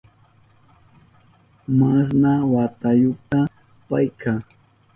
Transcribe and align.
¿Masna 1.77 2.31
watayuta 2.53 3.39
payka? 3.87 4.31